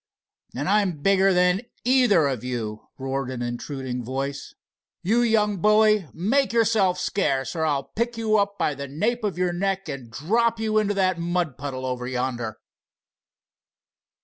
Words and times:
"And 0.55 0.67
I'm 0.67 1.03
bigger 1.03 1.31
than 1.31 1.61
either 1.85 2.27
of 2.27 2.43
you!" 2.43 2.87
roared 2.97 3.29
an 3.29 3.43
intruding 3.43 4.03
voice. 4.03 4.55
"You 5.03 5.21
young 5.21 5.57
bully, 5.57 6.07
make 6.11 6.51
yourself 6.53 6.97
scarce, 6.99 7.55
or 7.55 7.67
I'll 7.67 7.83
pick 7.83 8.17
you 8.17 8.39
up 8.39 8.57
by 8.57 8.73
the 8.73 8.87
nape 8.87 9.23
of 9.23 9.37
your 9.37 9.53
neck 9.53 9.87
and 9.89 10.09
drop 10.09 10.59
you 10.59 10.79
into 10.79 10.95
that 10.95 11.19
mud 11.19 11.55
puddle 11.55 11.85
over 11.85 12.07
yonder!" 12.07 12.57